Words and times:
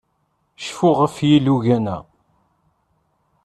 Cfu 0.65 0.89
ɣef 0.99 1.15
yilugan-a. 1.27 1.97